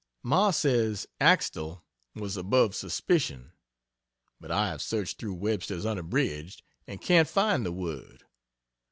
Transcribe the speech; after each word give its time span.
Ma 0.23 0.49
says 0.49 1.05
Axtele 1.19 1.83
was 2.15 2.35
above 2.35 2.73
"suspition" 2.73 3.51
but 4.39 4.49
I 4.49 4.69
have 4.69 4.81
searched 4.81 5.19
through 5.19 5.35
Webster's 5.35 5.85
Unabridged, 5.85 6.63
and 6.87 6.99
can't 6.99 7.27
find 7.27 7.63
the 7.63 7.71
word. 7.71 8.23